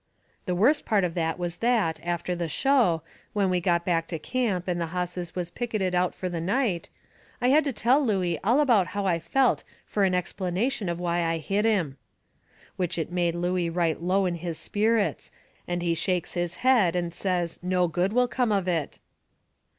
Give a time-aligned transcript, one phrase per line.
[0.47, 3.03] The worst part of that was that, after the show,
[3.33, 6.89] when we got back to camp and the hosses was picketed out fur the night,
[7.39, 11.21] I had to tell Looey all about how I felt fur an explanation of why
[11.21, 11.97] I hit him.
[12.77, 15.31] Which it made Looey right low in his sperrits,
[15.67, 18.97] and he shakes his head and says no good will come of it.